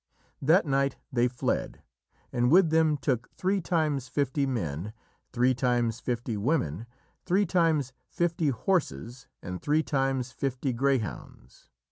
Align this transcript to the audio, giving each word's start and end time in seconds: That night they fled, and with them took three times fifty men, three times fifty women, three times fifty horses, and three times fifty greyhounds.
That 0.41 0.65
night 0.65 0.97
they 1.13 1.27
fled, 1.27 1.83
and 2.33 2.49
with 2.49 2.71
them 2.71 2.97
took 2.97 3.29
three 3.35 3.61
times 3.61 4.07
fifty 4.07 4.47
men, 4.47 4.93
three 5.31 5.53
times 5.53 5.99
fifty 5.99 6.35
women, 6.37 6.87
three 7.23 7.45
times 7.45 7.93
fifty 8.07 8.47
horses, 8.49 9.27
and 9.43 9.61
three 9.61 9.83
times 9.83 10.31
fifty 10.31 10.73
greyhounds. 10.73 11.69